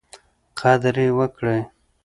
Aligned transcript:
قدر 0.59 0.95
یې 1.03 1.09
وکړئ. 1.17 1.59